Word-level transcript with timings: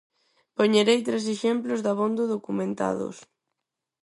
Poñerei 0.57 0.99
tres 1.07 1.25
exemplos 1.35 1.83
dabondo 1.87 2.23
documentados. 2.35 3.17